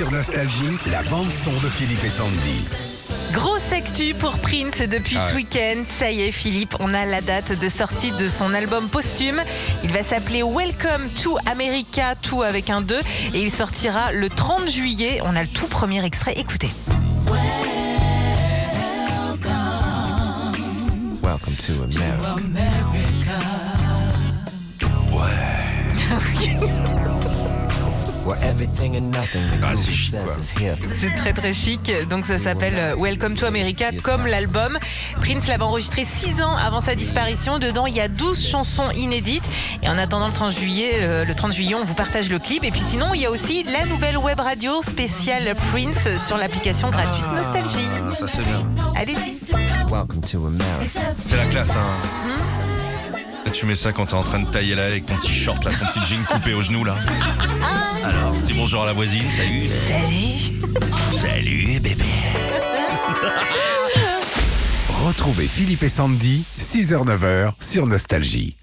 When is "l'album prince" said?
34.26-35.46